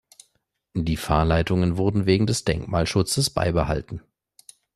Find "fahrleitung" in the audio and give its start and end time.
0.97-1.77